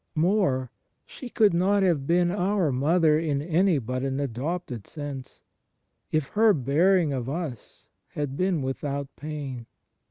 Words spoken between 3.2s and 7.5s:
any but an adopted sense, if her bearing of